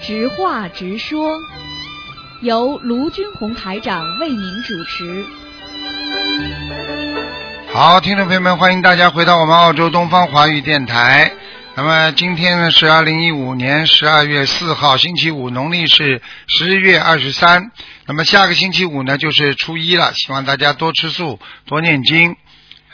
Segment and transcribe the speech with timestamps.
[0.00, 1.36] 直话直说，
[2.40, 5.24] 由卢军红台长为您主持。
[7.72, 11.32] 好，听众朋友们，欢迎大家回到我们澳洲东方华语电台。
[11.74, 17.72] 那么今天呢是二零一五年十二月四号，星期五，农历是十月二十三。
[18.08, 22.36] 那么下个星期五呢就是初一了，希望大家多吃素，多念经。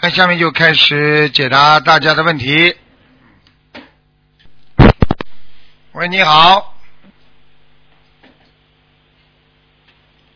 [0.01, 2.75] 那下面就开始解答大家的问题。
[5.93, 6.75] 喂，你好。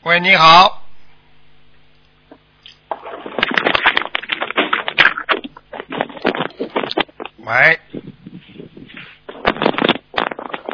[0.03, 0.87] 喂，你好。
[7.39, 7.81] 喂。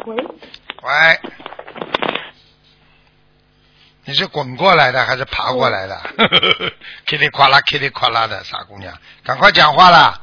[0.05, 0.15] 喂。
[0.83, 1.32] 喂。
[4.13, 5.99] 你是滚过来的还是爬过来的？
[7.07, 10.21] 噼里呱啦，噼里呱啦的，傻姑娘，赶快讲话啦！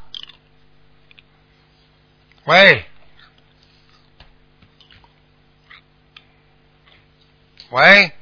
[2.45, 2.85] 喂。
[7.71, 8.13] 喂。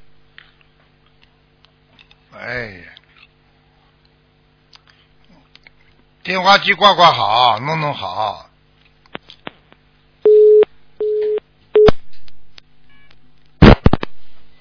[2.33, 2.85] 哎呀，
[6.23, 8.49] 电话机挂挂好，弄弄好。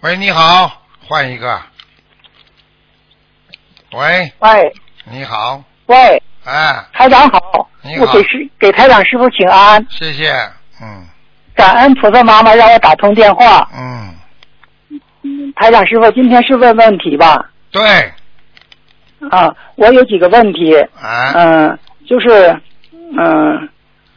[0.02, 0.77] 喂，你好，
[1.08, 1.58] 换一个。
[3.94, 4.74] 喂，喂，
[5.06, 8.04] 你好，喂，哎，台长好，你好。
[8.04, 10.30] 我给师给台长师傅请安，谢谢，
[10.82, 11.06] 嗯。
[11.56, 13.70] 感恩菩萨妈妈让我打通电话。
[13.74, 14.14] 嗯，
[15.56, 17.50] 台长师傅，今天是问问题吧？
[17.72, 17.82] 对，
[19.32, 22.62] 啊，我有几个问题，哎，嗯、就是，
[23.18, 23.70] 嗯、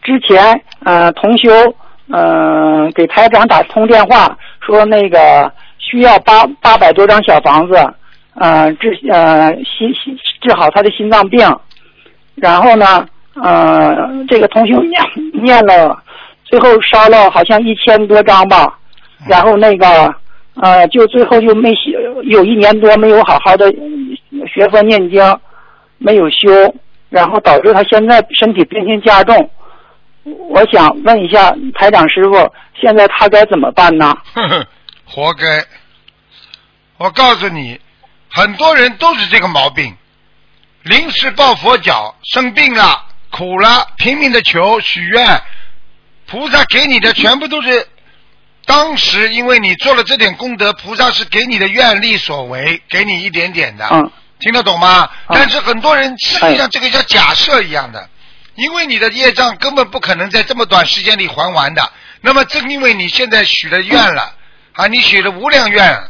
[0.03, 1.49] 之前呃同修
[2.13, 5.53] 嗯、给台长打通电话说那个
[5.91, 7.75] 需要八八百多张小房子，
[8.35, 11.41] 呃治呃心心治好他的心脏病，
[12.37, 13.97] 然后呢呃
[14.29, 15.03] 这个同修念
[15.43, 16.01] 念了，
[16.45, 18.79] 最后烧了好像一千多张吧，
[19.29, 20.15] 然后那个
[20.55, 21.91] 呃就最后就没写，
[22.25, 23.69] 有一年多没有好好的
[24.47, 25.21] 学佛念经，
[25.99, 26.73] 没有修，
[27.09, 29.51] 然后导致他现在身体病情加重。
[30.23, 32.49] 我想问一下台长师傅，
[32.81, 34.15] 现在他该怎么办呢？
[35.05, 35.65] 活该！
[37.01, 37.81] 我告诉你，
[38.31, 39.97] 很多人都是这个毛病，
[40.83, 45.43] 临时抱佛脚，生病了、苦了，拼命的求许愿，
[46.27, 47.89] 菩萨给你的全部都是
[48.67, 54.13] 当时因为你做了这点功德，菩萨是给你的愿力所为，给你一点点的，嗯。
[54.39, 55.09] 听得懂吗？
[55.29, 55.37] 嗯。
[55.39, 58.11] 但是很多人实际上这个叫假设一样的，
[58.57, 61.93] 因为你的业障根本不可能在这么短时间里还完的。
[62.21, 64.35] 那么正因为你现在许了愿了，
[64.75, 66.10] 啊，你许了无量愿，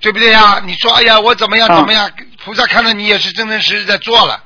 [0.00, 0.60] 对不对呀？
[0.64, 2.10] 你说哎呀，我怎么样嗯怎么样？
[2.44, 4.42] 菩萨看到你也是真真实实在做了，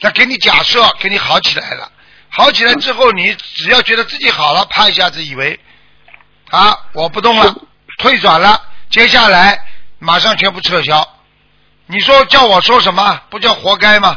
[0.00, 1.90] 他给你假设，给你好起来了。
[2.28, 5.58] 好起来之后，你只要觉得自己好了，啪一下子以为
[6.50, 7.54] 啊，我不动了，
[7.98, 9.58] 退转了，接下来
[9.98, 11.06] 马上全部撤销。
[11.86, 13.20] 你说叫我说什么？
[13.30, 14.16] 不叫活该吗？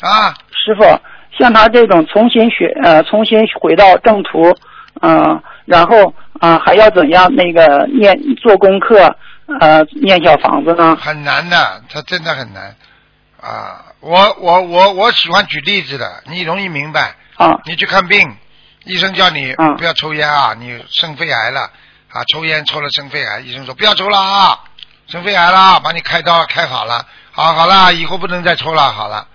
[0.00, 0.82] 啊，师傅，
[1.36, 4.56] 像他这种重新学呃重新回到正途，
[5.02, 9.16] 嗯、然后啊、呃还要怎样那个念做功课
[9.60, 10.96] 呃念小房子呢？
[10.96, 12.76] 很难的，他真的很难
[13.40, 13.86] 啊！
[14.00, 17.14] 我我我我喜欢举例子的，你容易明白。
[17.36, 18.36] 啊你去看病，
[18.84, 21.70] 医生叫你嗯不要抽烟啊，你生肺癌了
[22.10, 24.58] 啊，抽烟抽了生肺癌，医生说不要抽了啊，
[25.06, 29.26] 生肺癌了，把你开刀开好了，好好了，以后不能再抽了，好了，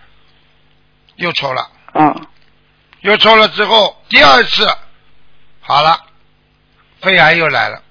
[1.16, 2.28] 又抽了，嗯
[3.02, 4.68] 又抽了之后第二次
[5.62, 5.98] 好了，
[7.02, 7.82] 肺癌又来了，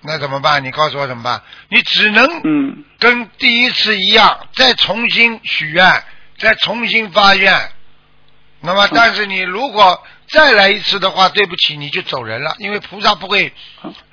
[0.00, 0.62] 那怎么办？
[0.64, 1.42] 你告诉我怎么办？
[1.68, 6.04] 你只能嗯跟第一次一样，再重新许愿，
[6.38, 7.52] 再重新发愿。
[8.60, 13.52] 那么，但是你如果再来一次的话，对不起，你就走人了，因为菩萨不会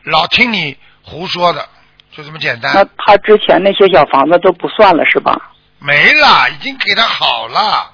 [0.03, 1.67] 老听你胡说的，
[2.15, 2.89] 就这么简那单。
[2.97, 5.51] 他之前那些小房子都不算了是吧？
[5.79, 7.91] 没了，已经给他好了。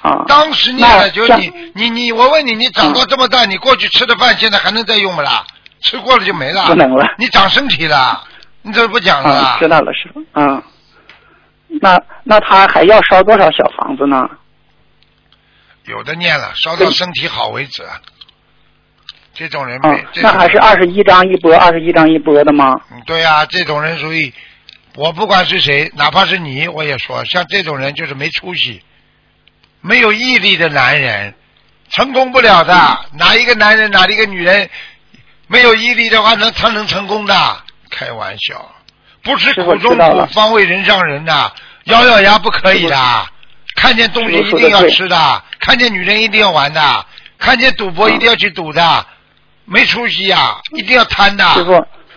[0.00, 5.44] 啊，当时念了，那像就是你你你，我问你，你长到这么大，你过去吃的饭，现在还能再用不啦？
[5.80, 6.66] 吃过了就没了。
[6.66, 8.24] 不能了你长身体了，
[8.62, 10.24] 你怎么不讲了知道了，师傅。
[10.34, 10.62] 嗯，
[11.80, 14.28] 那那他还要烧多少小房子呢？
[15.84, 17.82] 有的念了，烧到身体好为止。
[19.32, 22.74] 这种人啊没，，这种那还是二十一张一波，二十一张一波的吗？
[22.90, 24.34] 嗯对呀、这种人属于
[24.96, 28.82] 我不管是谁，哪怕是你，我也说，像这种人就是没出息，
[29.80, 31.32] 没有毅力的男人，
[31.88, 32.74] 成功不了的。
[33.12, 34.68] 哪一个男人，哪一个女人
[35.48, 37.34] 没有毅力的话，能他能成功的？
[37.90, 38.70] 开玩笑，
[39.22, 41.50] 不吃苦中苦，方为人上人呐、
[41.84, 42.96] 咬咬牙不可以的，
[43.74, 47.06] 看见东西一定要吃的，看见女人一定要玩的，
[47.38, 49.06] 看见赌博一定要去赌的，
[49.64, 51.44] 没出息呀，一定要贪的。
[51.54, 51.72] 师傅，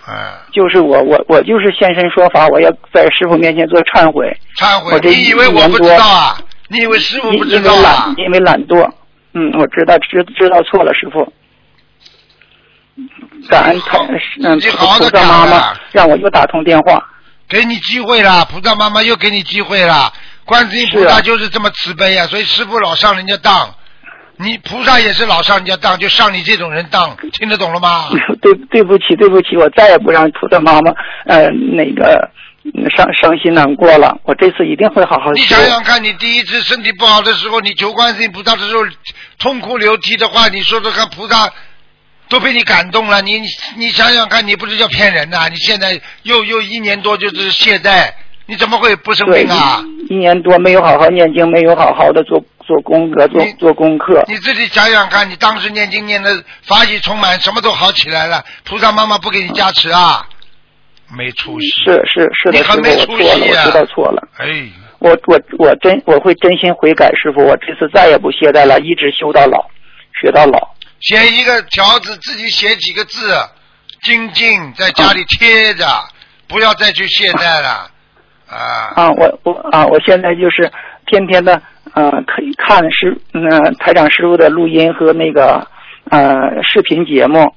[0.09, 6.37] 嗯，就是我我我就是现身说法，我要在师傅面前做忏悔，忏悔你以为我不知道啊？
[6.67, 8.15] 你以为师傅不知道啊因为懒？
[8.17, 8.91] 因为懒惰。
[9.33, 11.31] 嗯，我知道知知道错了，师傅。
[13.49, 13.97] 感恩他
[14.43, 17.07] 嗯你好好的菩萨妈妈让我又打通电话。
[17.49, 20.13] 给你机会了，菩萨妈妈又给你机会了。
[20.45, 23.73] 观世音菩萨就是这么慈悲呀、所以师傅老上人家当，
[24.37, 28.07] 你菩萨也是老上人家当，就上你这种人当，听得懂了吗？
[28.41, 30.93] 对对不起对不起，我再也不让菩萨妈妈
[31.25, 32.29] 呃那个
[32.63, 34.17] 嗯伤伤心难过了。
[34.23, 35.59] 我这次一定会好好你想。
[35.65, 38.81] 想看，你第一次身体不好的时候，你求观世音菩萨的时候
[39.39, 41.51] 痛哭流涕的话，你说说看，菩萨
[42.31, 43.21] 都被你感动了。
[43.21, 48.09] 你你你想想看，你不是叫骗人呐、你现在又又一年多就是懈怠，
[48.45, 49.83] 你怎么会不生对病啊？
[50.09, 54.23] 一一年多没有好好念经，没有好好的做做功课，做做功课。
[54.27, 60.25] 你自己想想看，你当时念经念的法喜充满，什么都好起来了，菩萨妈妈不给你加持啊？
[61.15, 61.67] 没出息。
[61.83, 64.27] 是是是你很没出息啊我知道错了。
[64.37, 64.47] 哎，
[64.99, 69.69] 我我我真我会真心悔改，师傅，我这次再也不懈怠了，一直修到老，
[70.21, 70.73] 学到老。
[71.01, 73.35] 写一个条子，自己写几个字，
[74.03, 75.85] 精进在家里贴着，
[76.47, 77.89] 不要再去懈怠了。
[78.47, 80.71] 啊，啊，我我啊，我现在就是
[81.07, 81.61] 天天的
[81.93, 85.67] 呃，可以看师嗯、台长师傅的录音和那个
[86.09, 87.55] 呃视频节目，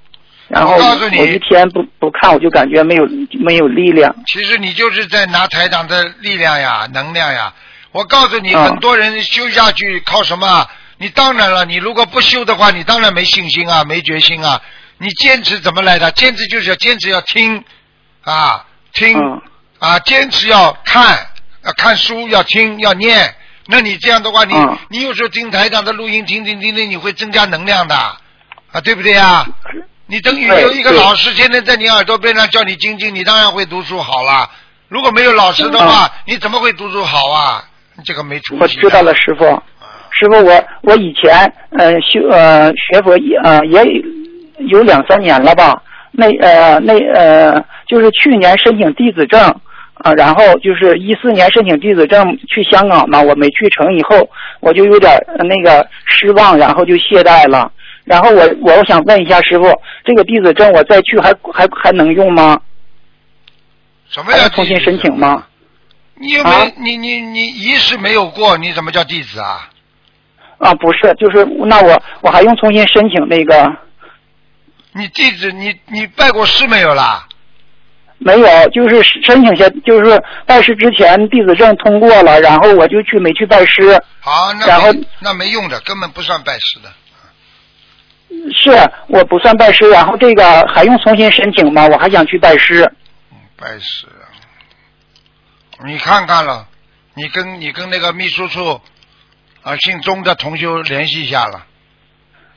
[0.48, 3.06] 然后我告诉你我一天不不看，我就感觉没有
[3.40, 4.14] 没有力量。
[4.26, 7.52] 其实你就是在拿台长的力量呀、能量呀。
[7.92, 10.66] 我告诉你，嗯很多人修下去靠什么？
[10.98, 14.60] 你当然了，你如果不修的话，你当然没信心啊，没决心啊。
[14.98, 16.10] 你坚持怎么来的？
[16.12, 17.64] 坚持就是要坚持要听
[18.22, 19.42] 啊，听、嗯
[19.80, 21.18] 啊，坚持要看，
[21.62, 23.34] 啊看书，要听，要念。
[23.66, 29.46] 那你这样的话，你、嗯你有时候听台长的录音，听听听听，你会增加能量的啊，对不对啊？
[30.06, 34.48] 你等于有一个老师天天在你耳朵边上叫你精进，你当然会读书好了。
[34.88, 37.64] 如果没有老师的话，你怎么会读书好啊？
[37.96, 38.76] 你这个没出息。
[38.76, 39.14] 知道了，。
[39.14, 39.62] 师傅。
[40.18, 41.32] 师傅，我我以前
[41.78, 43.82] 呃修呃学佛也呃也
[44.68, 45.82] 有两三年了吧。
[46.12, 49.40] 那呃那呃就是去年申请弟子证
[49.96, 54.28] 啊、然后就是一四年申请弟子证去香港嘛，我没去成，以后
[54.60, 57.70] 我就有点呃那个失望，然后就懈怠了。
[58.04, 59.72] 然后我我想问一下师傅，
[60.04, 62.60] 这个弟子证我再去还还还能用吗？
[64.10, 65.44] 什么叫重新申请吗？？
[66.16, 69.70] 你有没、啊你你你仪式没有过，你怎么叫弟子啊？
[70.58, 73.76] 啊，不是，就是那我我还用重新申请那个
[74.92, 77.26] 你地址你你拜过师没有啦？
[78.18, 84.00] 没有，就是申请下，就是拜师之前弟子证通过了，然后我就去没去拜师。
[84.20, 84.88] 好，那然后
[85.20, 86.90] 那没用的，根本不算拜师的。
[88.52, 88.70] 是
[89.08, 91.86] 我不算拜师，然后这个还用重新申请吗？
[91.88, 92.90] 我还想去拜师。
[93.30, 94.26] 嗯，拜师啊！
[95.84, 96.66] 你看看了，
[97.14, 98.80] 你跟你跟那个秘书处
[99.64, 101.66] 啊姓钟的同修联系一下了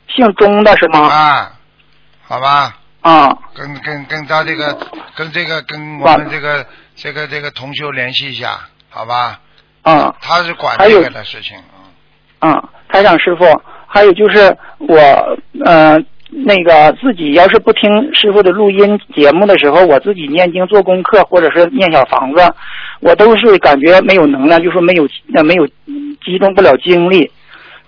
[0.07, 1.00] 姓钟的是吗？
[1.00, 1.51] 啊，
[2.27, 2.77] 好吧？
[3.01, 4.77] 啊跟跟跟他这个
[5.15, 6.65] 跟这个跟我们这个
[6.95, 8.59] 这个这个同修联系一下，
[8.89, 9.39] 好吧？
[9.83, 11.57] 啊他是管这个的事情，
[12.42, 12.69] 嗯啊！
[12.90, 13.45] 台长师傅，
[13.87, 14.97] 还有就是我
[15.66, 15.97] 呃
[16.30, 22.54] 那个自己要是不听师傅的录音节目的时候，我自己念经做功课或者是念小房子，
[22.99, 25.66] 我都是感觉没有能量，就说没有呃没有
[26.26, 27.31] 激动不了精力。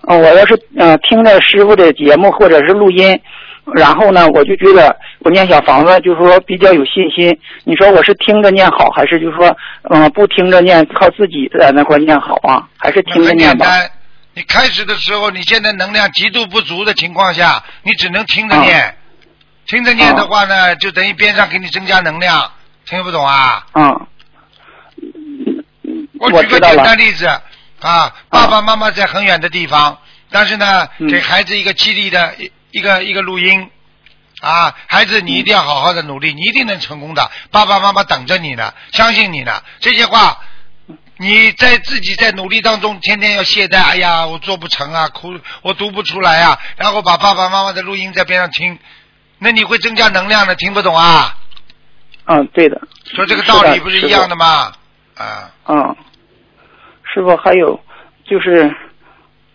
[0.08, 3.20] 嗯、我要是呃听着师傅的节目或者是录音，
[3.74, 7.38] 然后呢，我就觉得我念小房子就是说比较有信心。
[7.64, 9.48] 你说我是听着念好，还是就是说
[9.90, 12.66] 嗯、呃不听着念，靠自己在那块念好啊？
[12.78, 13.66] 还是听着念吧？
[14.32, 18.94] 你开始的时候，你现在能量极度不足的情况下，你只能听着念。
[19.66, 22.50] 听着念的话呢，就等于边上给你增加能量。
[22.86, 23.66] 听不懂啊？
[23.74, 24.06] 嗯，
[26.18, 27.28] 我举个简单例子
[27.80, 29.98] 啊，爸爸妈妈在很远的地方，
[30.30, 33.70] 但是呢，嗯给孩子一个激励的一一个一个录音
[34.40, 39.62] 啊，孩子你一定要好好的努力，你一定能成功的，爸爸妈妈等着你呢，相信你呢。
[39.80, 40.38] 这些话，
[41.16, 48.78] 你在自己在努力当中，天天要懈怠，哎呀，我做不成啊，哭，我读不出来啊，然后把爸爸妈妈的录音在边上听，
[49.38, 51.36] 那你会增加能量的，听不懂啊？
[52.26, 52.80] 嗯，对的。
[53.14, 54.72] 说这个道理不是一样的吗？
[55.16, 55.50] 啊。
[55.66, 55.96] 嗯，
[57.12, 57.78] 师傅还有
[58.24, 58.74] 就是，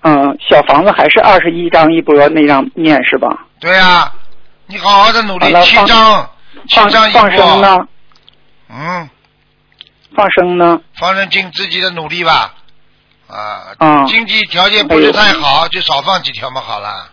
[0.02, 3.46] 嗯，小房子还是二十一张一波那张念是吧？
[3.60, 4.12] 对呀、
[4.68, 6.30] 你好好的努力七张，
[6.68, 7.62] 七张一放生波。
[7.62, 7.88] 呢？
[8.70, 9.10] 嗯，
[10.16, 10.80] 放生呢？
[10.96, 12.54] 放生尽自己的努力吧。
[13.28, 17.10] 啊，嗯经济条件不是太好，就少放几条嘛，好了，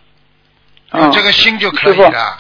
[0.92, 2.38] 有啊，这个心就可以了。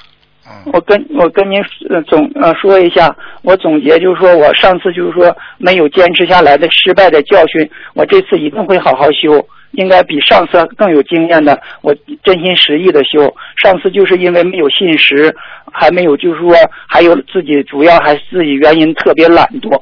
[0.66, 13.34] 嗯，我跟我跟您呃总呃说一下，我总结就是说我上次就是说没有坚持下来的失败的教训，我这次一定会好好修，应该比上次更有经验的，我真心实意的修。
[13.62, 15.34] 上次就是因为没有信实，
[15.72, 16.54] 还没有就是说
[16.86, 19.80] 还有自己主要还是自己原因特别懒惰，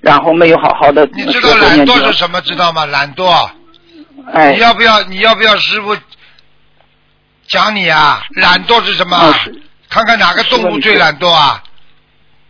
[0.00, 2.40] 然后没有好好的你知道懒惰是什么？
[2.42, 2.86] 知道吗？
[2.86, 3.50] 懒惰。
[4.32, 5.02] 哎你，要不要？
[5.04, 5.96] 你要不要师傅
[7.48, 8.22] 讲你啊？
[8.36, 9.16] 懒惰是什么？
[9.92, 11.62] 看看哪个动物最懒惰啊？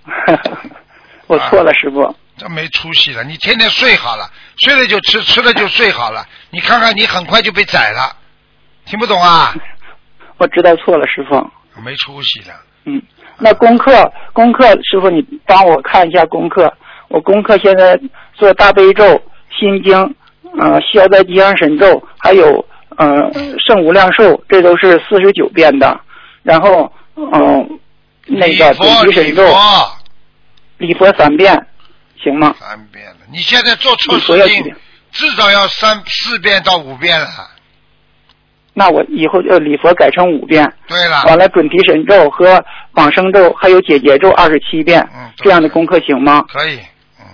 [1.27, 2.15] 我错了，师傅。
[2.37, 3.25] 这没出息了！
[3.25, 6.25] 你天天睡好了，睡了就吃，吃了就睡好了。
[6.51, 8.15] 你看看，你很快就被宰了，
[8.85, 9.53] 听不懂啊？
[10.39, 11.35] 我知道错了，师傅。
[11.85, 12.53] 没出息的。
[12.85, 13.03] 嗯，
[13.39, 16.73] 那功课，功课，师傅你帮我看一下功课。
[17.09, 17.99] 我功课现在
[18.35, 19.21] 做大悲咒、
[19.59, 20.15] 心经，
[20.61, 22.65] 呃，消灾吉祥神咒，还有
[22.99, 26.01] 呃圣无量寿，这都是四十九遍的。
[26.43, 27.81] 然后，嗯、
[28.27, 29.97] 那个准提神咒、礼佛
[30.79, 31.67] 礼佛三遍，
[32.23, 32.55] 行吗？
[32.59, 34.75] 三遍了，你现在做错事情
[35.11, 37.29] 至少要三四遍到五遍了。
[38.75, 46.43] 那我以后就礼佛改成五遍，对了，完了准提神咒和往生咒还有解结咒二十七遍，嗯这样的功课行吗？
[46.49, 46.79] 可以，
[47.21, 47.27] 嗯，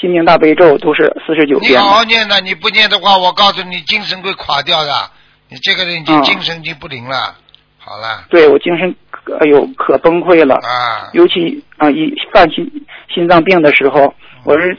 [0.00, 1.84] 心经大悲咒都是四十九你遍你。
[1.84, 5.10] 好好念的，你不念的话，我告诉你，精神会垮掉的。
[5.50, 7.36] 你这个人已经嗯精神已经不灵了。
[7.76, 9.09] 好了，对我精神可
[9.40, 12.70] 哎呦可崩溃了，啊，尤其啊一犯心
[13.12, 14.12] 心脏病的时候，
[14.44, 14.76] 我是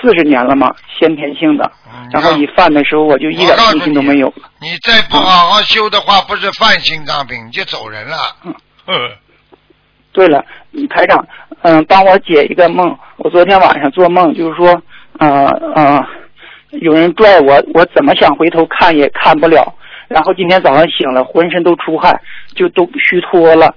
[0.00, 4.50] 四十年了嘛，先天性的，嗯然后一犯的时候我就一点信心都没有了。
[4.60, 8.16] 你再不好好修的话，不是犯心脏病，你就走人了。
[8.44, 8.54] 嗯
[8.86, 8.94] 呵
[10.12, 10.44] 对了，
[10.90, 11.26] 台长，
[11.62, 12.96] 嗯、帮我解一个梦。
[13.16, 14.80] 我昨天晚上做梦，就是说，
[15.18, 16.06] 呃呃，
[16.80, 19.74] 有人拽我，我怎么想回头看也看不了。
[20.06, 22.20] 然后今天早上醒了，浑身都出汗，
[22.54, 23.74] 就都虚脱了。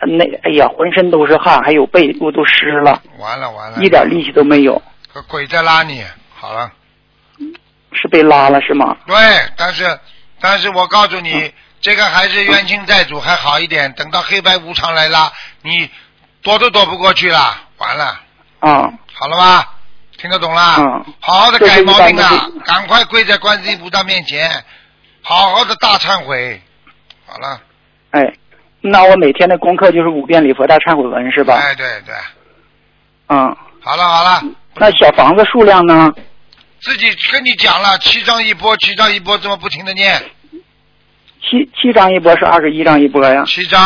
[0.00, 4.80] 那哎呀，浑身都是汗，还有背部都湿了，完了完了，一点力气都没有。
[5.12, 6.04] 个鬼在拉你。
[6.34, 6.70] 好了，
[7.92, 8.96] 是被拉了是吗？
[9.06, 9.16] 对，
[9.56, 9.98] 但是
[10.40, 15.32] 但是我告诉你，这个还是冤亲债主还好一点，等到黑白无常来拉，
[15.62, 15.90] 你
[16.42, 18.20] 躲都躲不过去了，完了，
[18.60, 19.74] 啊，好了吧？
[20.16, 20.76] 听得懂啦？
[20.78, 22.46] 嗯好好的改毛病啊！
[22.64, 24.64] 赶快跪在观世音菩萨面前，
[25.22, 26.60] 好好的大忏悔。
[27.26, 27.60] 好了，
[28.10, 28.32] 哎，
[28.80, 31.54] 那我每天的功课就是五遍礼佛大忏悔文是吧？
[31.54, 32.14] 哎，对对，
[33.28, 34.42] 嗯，好了好了，
[34.76, 36.12] 那小房子数量呢？
[36.80, 40.22] 自己跟你讲了，七张一波，七张一波，这么不停的念，
[41.40, 43.44] 七七张一波是二十一张一波呀？
[43.46, 43.80] 七张，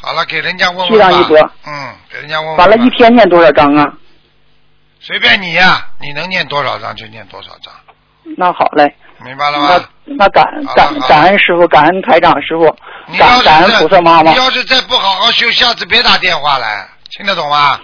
[0.00, 0.92] 好了，给人家问问吧。
[0.92, 2.56] 七张一波嗯，给人家问。
[2.56, 3.92] 完了，一天念多少张啊？
[5.00, 7.72] 随便你呀、你能念多少张就念多少张，
[8.36, 9.68] 那好嘞，明白了吗？
[10.04, 12.64] 那那感感感恩师傅，感恩台长师傅
[13.18, 14.36] 感感恩菩萨妈妈你。
[14.36, 17.80] 要是再不好好修，下次别打电话来，听得懂吗？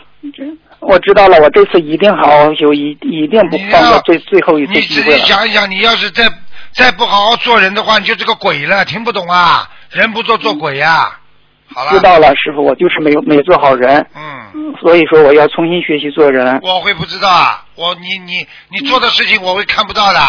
[0.81, 5.19] 我知道了，我这次一定好好修，一一定不放过最最后一次你自己机会。
[5.19, 6.31] 想一想，你要是再
[6.73, 9.69] 再不好好做人的话，你就是个鬼了，听不懂啊？
[9.91, 11.19] 人不做做鬼呀、
[11.75, 16.61] 好了，知道了，师傅，我就是没有没做好人，嗯，所以说我要重新学习做人。
[16.63, 17.65] 我会不知道啊？
[17.75, 20.21] 我你你你做的事情我会看不到的，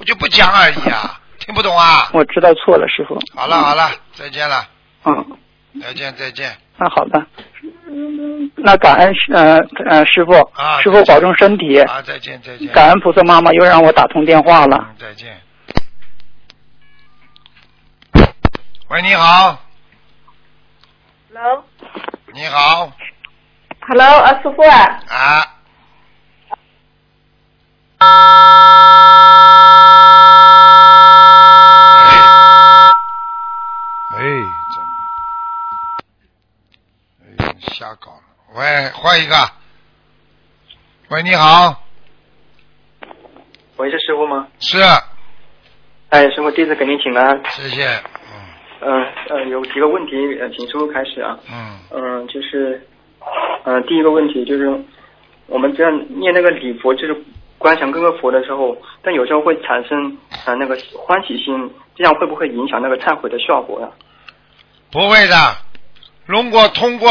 [0.00, 2.08] 我就不讲而已啊， 听不懂啊？
[2.14, 3.20] 我知道错了，师傅。
[3.38, 4.66] 好了好了，再见了，
[5.04, 5.38] 嗯，
[5.82, 6.56] 再见再见。
[6.78, 7.26] 那好的，
[8.56, 9.58] 那感恩师呃
[9.90, 12.66] 呃师傅啊，师傅保重身体，啊，再见再见。
[12.72, 14.78] 感恩菩萨妈妈又让我打通电话了。
[14.88, 15.38] 嗯，再见。
[18.88, 19.58] 喂，你好
[21.34, 21.62] ，Hello，Hello，
[22.32, 22.90] 你好，
[23.86, 25.44] 啊，师傅啊，啊。
[34.12, 34.22] 哎，
[34.74, 34.76] 真
[37.38, 38.20] 的，哎，瞎搞了。
[38.54, 39.34] 喂，换一个。
[41.08, 41.82] 喂，你好，
[43.78, 44.46] 喂，是师傅吗？
[44.58, 44.78] 是，
[46.10, 47.42] 哎，师傅，弟子给您请安。
[47.48, 48.36] 谢谢，嗯
[48.82, 51.38] 嗯呃有几个问题，呃，请师傅开始啊。
[51.50, 52.86] 嗯，嗯、就是，
[53.64, 54.68] 呃，第一个问题就是，
[55.46, 55.90] 我们这样
[56.20, 57.24] 念那个礼佛，就是
[57.56, 63.88] 观想各个佛的时候，但有时候会产生呃那个欢喜心，这样会不会影响那个忏悔的效果呀、
[64.92, 65.34] 不会的。
[66.26, 67.08] 如果通过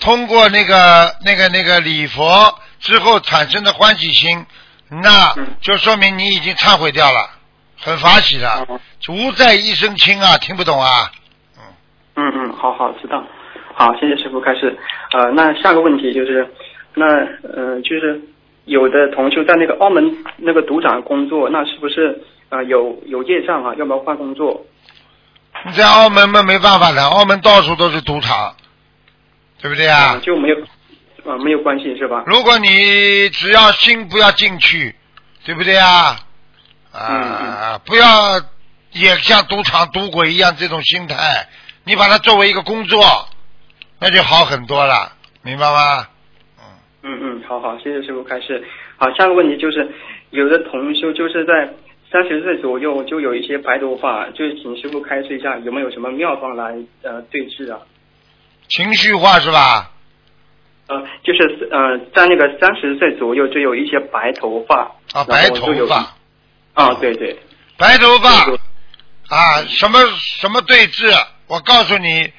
[0.00, 4.44] 通过那个那个那个礼佛之后产生的欢喜心，
[4.88, 7.30] 那嗯就说明你已经忏悔掉了，
[7.78, 11.10] 很法喜的，嗯无债一身轻啊，听不懂啊？
[11.56, 11.62] 嗯
[12.16, 13.24] 嗯嗯，好好知道。
[13.74, 14.78] 好，谢谢师傅开始。
[15.12, 16.46] 呃，那下个问题就是，
[16.94, 18.20] 那呃就是
[18.66, 23.74] 有的同修在那个澳门那个赌场工作，那是不是呃有有业障啊？
[23.76, 24.64] 要不要换工作？
[25.64, 28.54] 你在澳门嘛没办法的，澳门到处都是赌场，
[29.60, 30.18] 对不对啊？
[30.22, 30.56] 就没有
[31.24, 32.24] 啊、没有关系是吧？
[32.26, 34.94] 如果你只要心不要进去，
[35.44, 36.16] 对不对啊？
[36.92, 38.40] 啊、嗯不要
[38.92, 41.46] 也像赌场赌鬼一样这种心态，
[41.84, 43.00] 你把它作为一个工作，
[44.00, 45.12] 那就好很多了，
[45.42, 46.08] 明白吗？
[47.02, 48.64] 嗯嗯，好好，谢谢师傅开示。
[48.96, 49.88] 好，下个问题就是，
[50.30, 51.72] 有的同修就是在
[52.10, 57.78] 三十岁左右就有一些白头发，就是请师傅开示一下有没有什么妙方来呃对治啊？
[58.70, 59.90] 情绪化是吧？
[60.86, 66.14] 呃，就是呃在那个三十岁左右就有一些白头发啊，白头发，
[66.74, 67.38] 啊，对对，
[67.76, 68.28] 白头发
[69.28, 71.06] 啊，什么什么对治？
[71.46, 72.32] 我告诉你，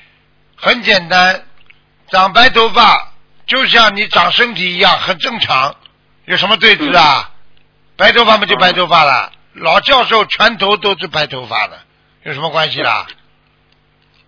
[0.58, 1.46] 很简单，
[2.10, 3.14] 长白头发
[3.46, 5.76] 就像你长身体一样，很正常。
[6.26, 7.30] 有什么对治啊？
[7.96, 11.80] 白头发嘛就白头发了，老教授全头都是白头发的，
[12.24, 13.08] 有什么关系啦？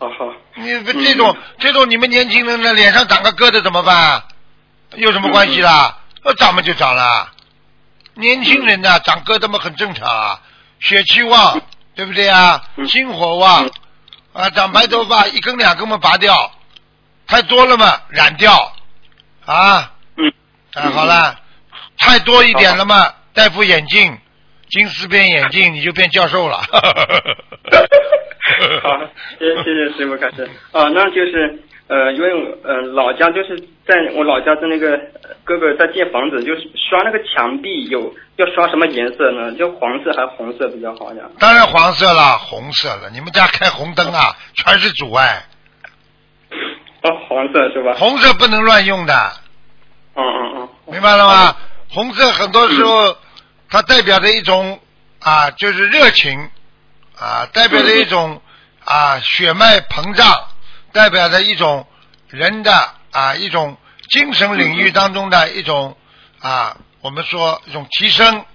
[0.03, 4.23] 好好，你不这种、这种你们年轻人的脸上长个疙瘩怎么办？
[4.95, 5.97] 有什么关系啦？
[6.23, 7.31] 呃，长嘛就长了。
[8.15, 10.41] 年轻人呢，长疙瘩嘛很正常啊，
[10.79, 11.61] 血气旺，
[11.95, 12.61] 对不对啊？
[12.75, 13.69] 嗯心火旺
[14.33, 16.51] 啊，长白头发一根两根嘛拔掉，
[17.25, 18.73] 太多了嘛染掉
[19.45, 19.93] 啊。
[20.17, 20.33] 嗯，
[20.73, 21.39] 啊，好了，
[21.97, 24.19] 太多一点了嘛，戴副眼镜，
[24.69, 26.61] 金丝边眼镜你就变教授了。
[28.81, 28.99] 好，
[29.39, 30.43] 谢谢谢谢师傅开始。
[30.71, 39.51] 啊，那就是呃，因为呃老家就是在我老家的那个呃哥哥在建房子，就是刷那个墙壁有要刷什么颜色呢？
[39.53, 41.23] 就黄色还是红色比较好呀？
[41.39, 43.09] 当然黄色了，红色了。
[43.11, 45.43] 你们家开红灯啊，全是阻碍，
[47.01, 47.93] 哦，黄色是吧？
[47.97, 49.13] 红色不能乱用的，
[50.15, 50.69] 嗯嗯嗯。
[50.93, 51.55] 明白了吗？
[51.89, 53.15] 红色很多时候
[53.69, 54.79] 它代表着一种
[55.19, 56.49] 啊，就是热情
[57.19, 58.41] 啊，代表着一种
[58.85, 60.47] 啊血脉膨胀，
[60.91, 61.87] 代表着一种
[62.27, 63.77] 人的啊一种
[64.09, 65.97] 精神领域当中的一种
[66.39, 68.45] 啊，我们说一种提升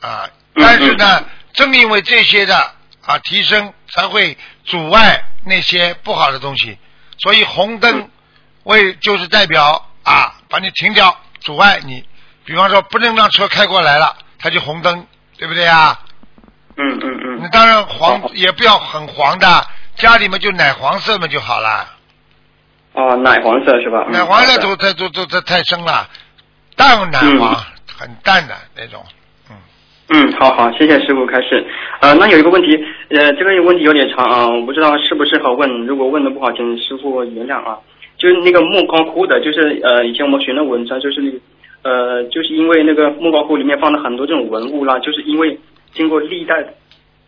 [0.00, 2.72] 啊，但是呢，正因为这些的
[3.04, 6.78] 啊提升，才会阻碍那些不好的东西，
[7.18, 8.10] 所以红灯
[8.62, 12.04] 为就是代表啊，把你停掉，阻碍你。
[12.44, 15.06] 比方说，不能让车开过来了，它就红灯，
[15.38, 16.03] 对不对啊？
[16.76, 17.38] 嗯嗯嗯。
[17.42, 19.46] 那当然黄也不要很黄的，
[19.96, 21.86] 家里面就奶黄色嘛就好了。
[22.92, 24.04] 哦，奶黄色是吧？
[24.06, 26.08] 嗯奶黄色都太都都太太深了，
[26.76, 27.54] 淡奶黄，
[27.96, 29.04] 很淡的那种。
[30.10, 31.66] 嗯，好好，谢谢师傅开始。
[32.00, 32.76] 呃，那有一个问题，
[33.08, 37.78] 呃，这个问题有点长啊，我不知道适不适合问，如果问的不好，请师傅原谅啊。
[38.18, 41.38] 就是那个莫高窟的，就是呃，以前我们学的文章，就是那个
[41.82, 45.58] 呃，就是因为那个莫高窟里面放了很多这种文物啦，就是因为
[45.94, 46.74] 经过历代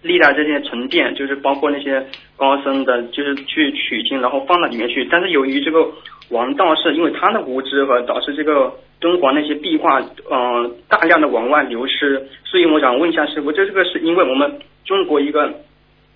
[0.02, 2.05] 历代这些沉淀，就是包括那些
[2.37, 5.05] 高僧的，就是去取经，然后放到里面去。
[5.11, 5.88] 但是由于这个
[6.29, 10.00] 王道士，因为他的无知和导致这个敦煌那些壁画，
[10.31, 12.29] 呃，大量的往外流失。
[12.44, 15.52] 所以我想问一下师傅，这这个是因为我们中国一个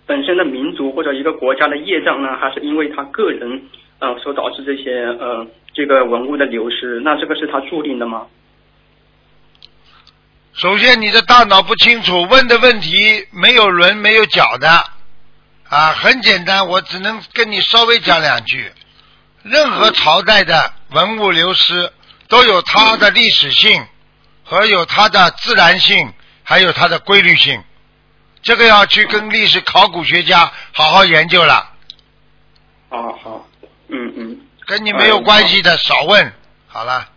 [0.06, 3.62] 本身的民族或者一个国家的业障呢，还是因为他个人
[3.98, 7.00] 呃所导致这些呃这个文物的流失？
[7.00, 8.26] 那这个是他注定的吗？
[10.54, 14.84] 首先，你的大脑不清楚，问的问题没有轮没有脚的
[15.68, 18.72] 啊，很简单，我只能跟你稍微讲两句。
[19.42, 21.92] 任何朝代的文物流失
[22.28, 23.86] 都有它的历史性
[24.44, 27.62] 和有它的自然性，还有它的规律性，
[28.42, 31.70] 这个要去跟历史考古学家好好研究了，
[32.90, 33.48] 哦，好，
[33.88, 34.40] 嗯嗯。
[34.66, 36.32] 跟你没有关系的少问。
[36.68, 37.08] 好了，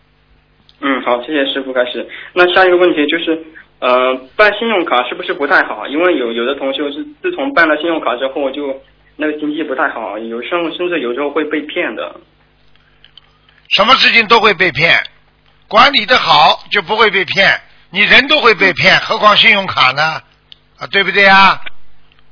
[0.86, 2.06] 嗯，好，谢谢师傅开始。
[2.34, 3.42] 那下一个问题就是，
[3.80, 5.88] 呃，办信用卡是不是不太好？
[5.88, 8.82] 因为有有的同学是自从办了信用卡之后，就
[9.16, 12.14] 那个经济不太好，有时候甚至有时候会被骗的。
[13.70, 15.02] 什么事情都会被骗，
[15.70, 20.22] 管理的好就不会被骗，你人都会被骗，何况信用卡呢？
[20.80, 21.62] 啊，对不对啊？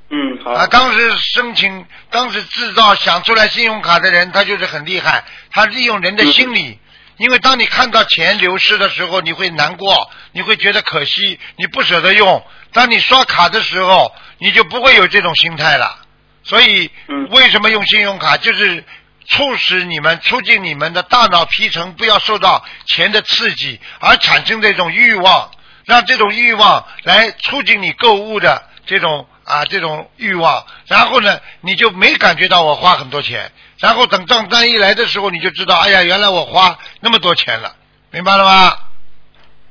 [0.09, 0.51] 嗯，好。
[0.51, 6.77] 啊，当时申请、当时制造、想出来信用卡的人，他就是很厉害，他利用人的心理。
[7.21, 12.43] 因为当你看到钱流失的时候，你会难过，你会觉得可惜，你不舍得用。
[12.73, 15.99] 当你刷卡的时候，你就不会有这种心态了。
[16.43, 18.37] 所以，嗯为什么用信用卡？
[18.37, 18.83] 就是
[19.27, 25.51] 促使你们、促进你们的大脑皮层不要受到钱的刺激，而产生这种欲望，
[25.85, 30.63] 让这种欲望来促进你购物的这种啊这种欲望。
[30.87, 33.51] 然后呢，你就没感觉到我花很多钱。
[33.79, 37.73] 然后等账单一来的时候，你就知道，哎呀，原来我花那么多钱了，
[38.11, 38.73] 明白了吗？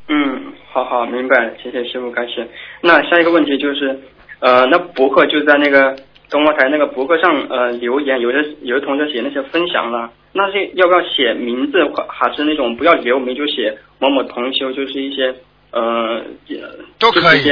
[0.09, 2.49] 嗯，好好明白，谢谢师傅感谢。
[2.81, 4.01] 那下一个问题就是，
[4.41, 5.97] 呃，那博客就在那个
[6.29, 15.33] 东方台那个博客上呃留言，有的有的同学写那些分享了，那些要不要写名字，还是那种不要留名就写某某同修，就是一些
[15.71, 16.25] 呃
[16.99, 17.51] 都可以。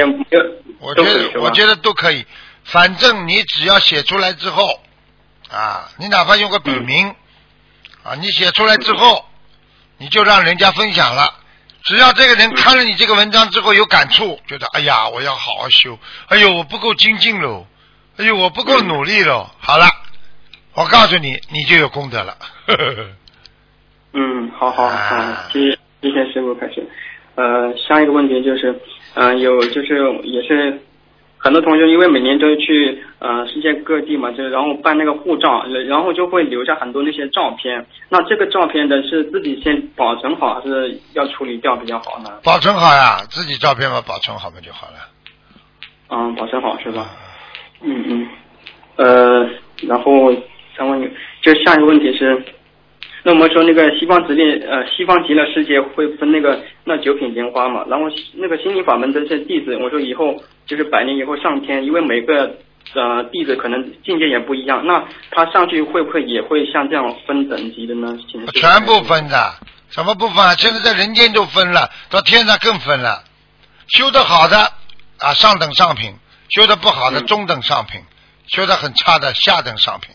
[0.81, 2.25] 我觉得我觉得都可以，
[2.65, 4.81] 反正你只要写出来之后，
[5.51, 7.15] 啊，你哪怕用个笔名，
[8.05, 9.25] 啊，你写出来之后，
[9.97, 11.35] 你就让人家分享了。
[11.85, 17.67] 只要这个人看了你这个文章之后有感触，觉得哎呀，我要好好修，哎呦，我不够精进喽，
[18.19, 19.87] 哎呦，我不够努力喽，好了，
[20.75, 22.37] 我告诉你，你就有功德了。
[24.13, 24.97] 嗯，好好啊。
[24.97, 26.87] 好，谢谢谢谢师傅开始。
[27.38, 28.74] 呃，下一个问题就是，
[29.14, 30.77] 呃，有就是也是
[31.37, 37.87] 很多同学因为每年都去呃世界各地嘛，就是然后办那个护照，然后就会留下很多那些照片。
[38.09, 42.40] 那这个照片的是自己先保存好，还是要处理掉比较好呢？
[42.42, 44.94] 保存好呀，自己照片嘛，保存好嘛就好了。
[46.11, 47.07] 嗯，保存好是吧？
[47.83, 48.29] 嗯嗯。
[48.96, 49.48] 呃，
[49.87, 50.35] 然后
[50.77, 51.09] 再问你，
[51.40, 52.42] 就下一个问题是，
[53.23, 62.57] 那我们说那个西方极乐呃西方极乐世界会分那个那九品莲花嘛，然后那个心灵法门的这些弟子，我说以后就是百年以后上天，因为每个
[62.95, 68.17] 呃弟子可能境界也不一样，那他上去会不会也会像这样分等级的呢？
[68.31, 69.55] 请全部分的，
[69.91, 70.55] 什么不分啊？
[70.55, 73.25] 现在在人间就分了，到天上更分了。
[73.89, 74.57] 修得好的
[75.19, 76.13] 啊，上等上品；
[76.51, 78.03] 修得不好的嗯中等上品；
[78.47, 80.15] 修得很差的下等上品，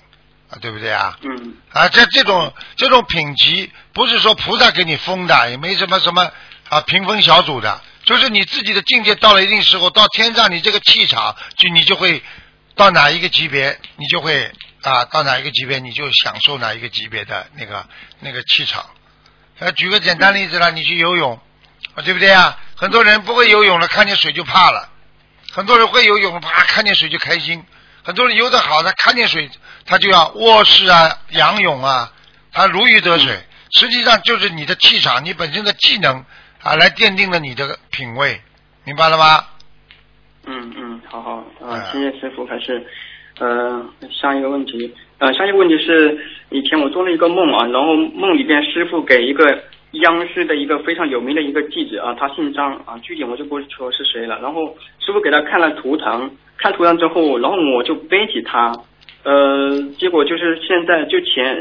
[0.54, 1.18] 啊，对不对啊？
[1.24, 6.32] 嗯啊，这这种这种品级不是说菩萨给你封的，也没什么什么
[6.70, 12.22] 啊评分小组的，就是你自己的境界到了一定时候，到天上你这个气场就你就会
[12.76, 14.52] 到哪一个级别，你就会
[14.84, 17.88] 啊到哪一个级别你就享受哪一个级别的那个
[18.20, 18.86] 那个气场。
[19.58, 21.39] 呃，举个简单例子了，你去游泳，
[21.96, 22.60] 啊，对不对啊？
[22.76, 24.89] 很多人不会游泳了，看见水就怕了；
[25.52, 27.62] 很多人会游泳，啪，看见水就开心；
[28.04, 29.50] 很多人游得好他，看见水
[29.86, 32.12] 他就要卧式啊、仰泳啊，
[32.52, 33.38] 他如鱼得水。
[33.80, 36.24] 实际上就是你的气场，你本身的技能
[36.62, 38.39] 啊，来奠定了你的品味，
[38.84, 39.46] 明白了吗？
[40.46, 42.46] 嗯嗯，好好啊、嗯谢谢师傅。
[42.46, 42.86] 还是
[43.39, 49.44] 呃，下一个问题，呃，下一个问题是，以前我做了一个梦啊，然后梦里边师傅给一个
[49.93, 54.39] 央视的一个非常有名的一个记者啊，他姓张啊，具体我就不说是谁了。
[54.41, 58.73] 然后师傅给他看了图腾，看图腾之后，然后我就背起他。
[59.23, 61.56] 呃，结果就是现在就前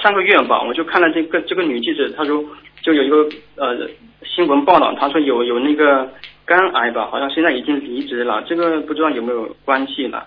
[0.00, 2.42] 上个月吧，我就看了这个这个女记者，她说
[2.80, 3.16] 就有一个
[3.56, 3.88] 呃
[4.24, 6.10] 新闻报道，她说有有那个
[6.46, 10.26] 肝癌吧，好像现在已经离职了，这个不知道有没有关系了。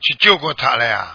[0.00, 1.14] 去救过他了呀，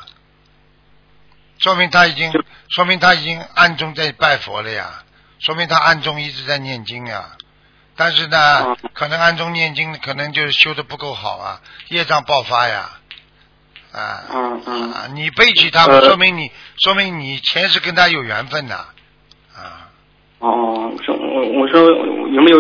[1.60, 2.32] 说明他已经，
[2.70, 5.04] 说明他已经暗中在拜佛了呀，
[5.40, 7.32] 说明他暗中一直在念经呀。
[7.96, 12.92] 但是呢，嗯可能暗中念经，可能就是修的不够好啊，业障爆发呀，
[13.92, 16.50] 啊，嗯嗯啊，你背起他，呃说明你，
[16.82, 18.86] 说明你前世跟他有缘分呐，
[19.54, 19.92] 啊，
[20.40, 21.82] 哦，我说我我说
[22.32, 22.60] 有没有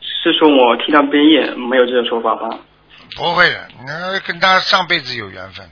[0.00, 1.50] 是说我替他背业？
[1.52, 2.58] 没有这个说法吧？
[3.14, 5.70] 不会的，你那跟他上辈子有缘分，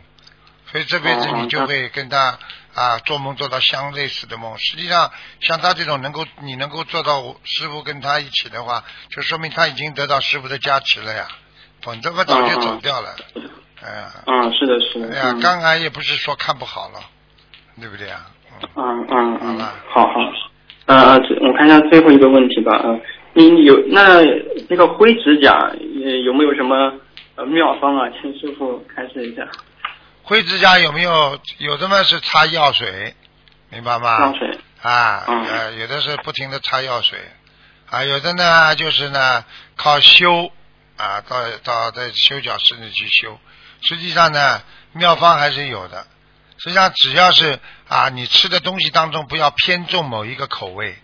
[0.71, 2.39] 所以这辈子哦你就会跟他
[2.75, 4.57] 啊做梦做到相类似的梦。
[4.59, 11.29] 实际上，像他这种能够你能够做到师傅跟他一起的话，就说明他已经得到师傅的加持了呀，
[11.83, 13.15] 否则我早就走掉了。
[14.27, 15.15] 嗯，是的，是的。
[15.15, 17.01] 哎呀，嗯肝癌也不是说看不好了，
[17.81, 18.31] 对不对啊？
[18.77, 20.33] 嗯，嗯嗯嗯好了，好好。
[20.87, 22.81] 呃呃，这我看一下最后一个问题吧。
[22.85, 23.01] 嗯，
[23.35, 24.21] 你有那
[24.69, 25.53] 那个灰指甲
[26.05, 26.93] 呃有没有什么
[27.37, 28.09] 呃妙方啊？
[28.21, 29.47] 请师傅开示一下。
[30.25, 31.41] 灰指甲有没有？
[31.59, 33.15] 有的嘛是擦药水，
[33.71, 34.21] 明白吗？
[34.21, 34.59] 药水。
[34.81, 37.19] 啊，嗯呃，有的是不停的擦药水，
[37.89, 39.45] 啊，有的呢就是呢
[39.77, 40.51] 靠修，
[40.97, 43.39] 啊，到到在修脚室里去修。
[43.83, 46.07] 实际上呢，妙方还是有的。
[46.59, 50.97] 实际上只要是啊，你吃的东西当中不要偏重某一个口味，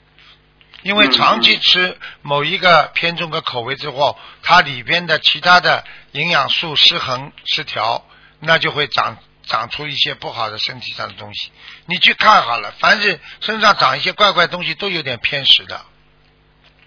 [0.83, 8.05] 因为嗯长期吃某一个偏重的口味之后，它里边的其他的营养素失衡失调，
[8.41, 11.51] 那就会长长出一些不好的身体上的东西。
[11.87, 15.81] 你去看好了，凡是身上长一些怪怪东西，都有点偏食的。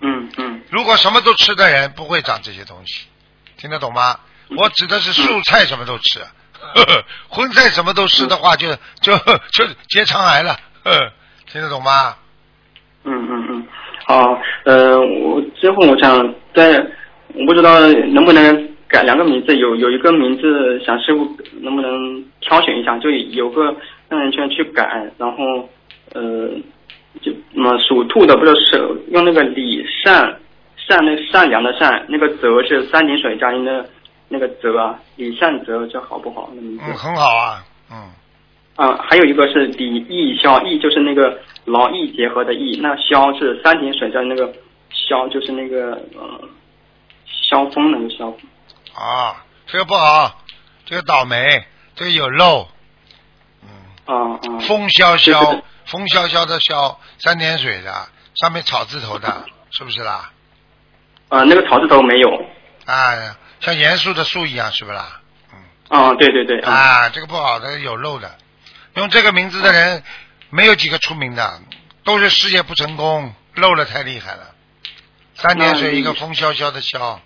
[0.02, 3.06] 嗯嗯如果什么都吃的人，不会长这些东西，
[3.58, 4.20] 听得懂吗？
[4.58, 6.20] 我指的是素菜什么都吃，
[6.60, 11.14] 呵呵荤菜什么都吃的话就，就就结肠癌了，呵呵
[11.52, 12.18] 听得懂吗？
[13.04, 13.68] 嗯嗯嗯。
[14.06, 16.78] 好，呃，我最后我想在，
[17.34, 17.80] 我不知道
[18.14, 21.26] 能不能改两个名字，有有一个名字想师傅
[21.62, 23.74] 能不能挑选一下，就有个
[24.10, 25.70] 让人圈去改，然后
[26.14, 26.50] 呃，
[27.22, 28.78] 就么属兔的不是是
[29.12, 30.38] 用那个李善
[30.76, 33.90] 善那善良的善，那个泽是三点水加音的
[34.28, 36.52] 那个泽啊，李善泽这好不好？
[36.54, 37.96] 那名字嗯，很好啊，嗯，
[38.76, 44.52] 啊，还有一个是李义萧，义就是那个劳逸结合的义，那萧是三点水加那个
[44.92, 46.42] 萧，就是那个呃
[47.26, 48.36] 萧峰那个萧。
[48.94, 50.44] 啊，这个不好，
[50.86, 52.68] 这个倒霉，这个有漏，
[53.62, 53.70] 嗯，
[54.06, 54.60] 啊啊。
[54.68, 60.32] 风萧萧，风萧萧的萧，三点水的，上面草字头的，是不是啦？
[61.30, 62.30] 啊，那个草字头没有。
[62.86, 65.22] 啊，像严肃的肃一样，是不是啦？
[65.90, 66.72] 啊，对对对啊。
[66.72, 68.38] 啊，这个不好的有漏的，
[68.96, 70.04] 用这个名字的人
[70.50, 71.62] 没有几个出名的，
[72.04, 74.56] 都是事业不成功，漏了太厉害了。
[75.36, 77.22] 三点水一个风萧萧的萧，嗯，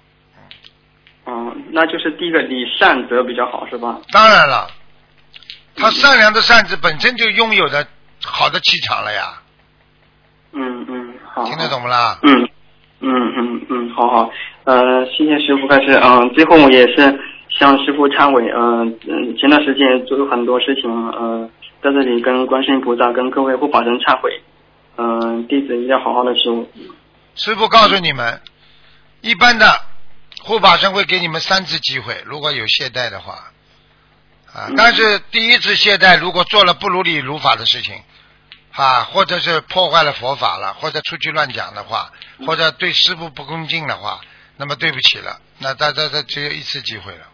[1.72, 4.00] 那就是第一个李善德比较好是吧？
[4.12, 4.68] 当然了，
[5.76, 7.86] 他善良的善字本身就拥有的
[8.24, 9.42] 好的气场了呀，
[10.54, 11.44] 嗯嗯，好。
[11.44, 12.18] 听得懂不啦？
[12.24, 12.50] 嗯
[13.02, 14.32] 嗯嗯嗯，好好，
[14.64, 21.50] 呃，谢谢师傅开始，嗯、最后我也是向师傅忏悔，嗯、嗯，前段时间做了很多事情，呃，
[21.84, 24.42] 在这里跟观世音菩萨、跟各位护法神忏悔，
[24.98, 26.66] 嗯、弟子一定要好好的修，
[27.36, 28.40] 师傅告诉你们，
[29.22, 29.66] 一般的
[30.46, 33.52] 护法神会给你们三次机会，如果有懈怠的话，
[34.54, 38.00] 啊，但是第一次懈怠，如果做了不如理如法的事情，
[38.72, 42.12] 啊，或者是破坏了佛法了，或者出去乱讲的话，
[42.46, 44.22] 或者对师傅不恭敬的话，
[44.58, 47.26] 那么对不起了，那他他他只有一次机会了。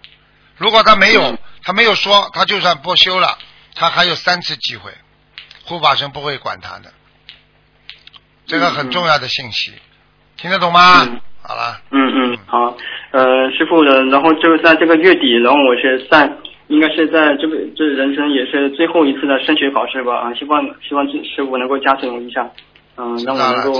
[0.55, 3.37] 如果他没有，他没有说，他就算不修了，
[3.75, 4.93] 他还有三次机会，
[5.65, 6.93] 护法神不会管他的，
[8.47, 9.73] 这个很重要的信息，
[10.37, 11.03] 听得懂吗？
[11.03, 11.21] 嗯。
[11.43, 12.77] 好了，嗯嗯，好，
[13.11, 16.31] 呃，师傅的，然后就在这个月底，然后我是在，
[16.67, 22.49] 应该是在这个这人生也是最后一次的升学考试吧，啊，希望希望师傅能够加持我一下，
[22.95, 23.73] 嗯、让我能够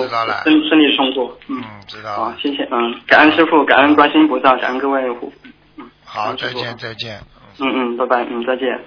[0.44, 5.32] 顺顺利通过，嗯，嗯，知道好了，，谢谢，嗯，感恩师傅，感恩观世音菩萨，感恩各位护，
[5.78, 7.18] 嗯，好，再见，再见。
[7.60, 8.78] 嗯嗯，拜拜，嗯，再见。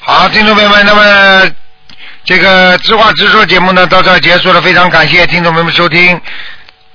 [0.00, 1.50] 好，听众朋友们，那么
[2.24, 6.20] 这个知话直说节目呢到这儿结束了，非常感谢听众朋友们收听。